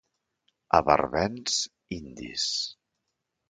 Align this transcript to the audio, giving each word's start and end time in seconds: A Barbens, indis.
A 0.77 0.79
Barbens, 0.87 1.59
indis. 1.99 2.51